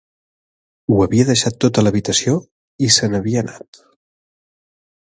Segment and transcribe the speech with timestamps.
[0.93, 2.35] Ho havia deixat tot a l'habitació
[2.89, 3.87] i se n'havia anat.